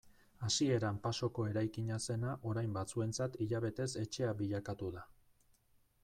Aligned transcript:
Hasieran 0.45 0.95
pasoko 1.01 1.43
eraikina 1.49 1.99
zena 2.13 2.31
orain 2.51 2.73
batzuentzat 2.77 3.37
hilabetez 3.45 3.89
etxea 4.05 4.31
bilakatu 4.41 4.89
da. 4.97 5.05